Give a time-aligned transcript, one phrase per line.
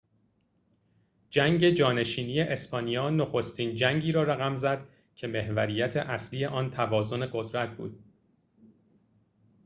[1.29, 8.03] جنگ جانشینی اسپانیا نخستین جنگی را رقم زد که محوریت اصلی آن توازن قدرت بود